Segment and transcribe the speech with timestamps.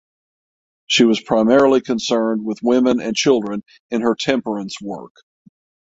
[0.87, 3.61] She was primarily concerned with women and children
[3.91, 5.13] in her temperance work.